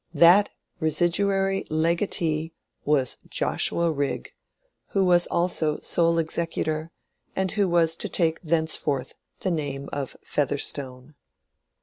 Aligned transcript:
—that 0.15 0.49
residuary 0.79 1.63
legatee 1.69 2.53
was 2.85 3.17
Joshua 3.29 3.91
Rigg, 3.91 4.33
who 4.93 5.05
was 5.05 5.27
also 5.27 5.79
sole 5.81 6.17
executor, 6.17 6.89
and 7.35 7.51
who 7.51 7.69
was 7.69 7.95
to 7.97 8.09
take 8.09 8.41
thenceforth 8.41 9.13
the 9.41 9.51
name 9.51 9.89
of 9.93 10.17
Featherstone. 10.23 11.13